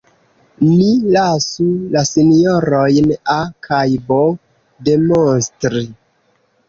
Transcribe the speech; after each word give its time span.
Ni 0.67 0.85
lasu 1.15 1.67
la 1.95 2.03
sinjorojn 2.11 3.13
A 3.37 3.39
kaj 3.67 3.85
B 4.09 4.21
demonstri. 4.89 5.85